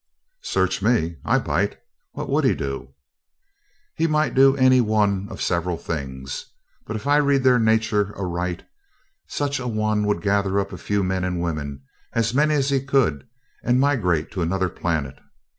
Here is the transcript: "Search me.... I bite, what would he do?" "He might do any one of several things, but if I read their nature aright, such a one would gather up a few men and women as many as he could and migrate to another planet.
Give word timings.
"Search 0.41 0.81
me.... 0.81 1.17
I 1.23 1.37
bite, 1.37 1.77
what 2.13 2.27
would 2.27 2.43
he 2.43 2.55
do?" 2.55 2.95
"He 3.93 4.07
might 4.07 4.33
do 4.33 4.55
any 4.57 4.81
one 4.81 5.27
of 5.29 5.43
several 5.43 5.77
things, 5.77 6.47
but 6.87 6.95
if 6.95 7.05
I 7.05 7.17
read 7.17 7.43
their 7.43 7.59
nature 7.59 8.11
aright, 8.17 8.63
such 9.27 9.59
a 9.59 9.67
one 9.67 10.07
would 10.07 10.23
gather 10.23 10.59
up 10.59 10.73
a 10.73 10.77
few 10.79 11.03
men 11.03 11.23
and 11.23 11.39
women 11.39 11.83
as 12.13 12.33
many 12.33 12.55
as 12.55 12.69
he 12.71 12.81
could 12.81 13.27
and 13.63 13.79
migrate 13.79 14.31
to 14.31 14.41
another 14.41 14.69
planet. 14.69 15.19